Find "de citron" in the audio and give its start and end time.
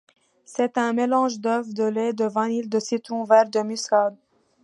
2.67-3.23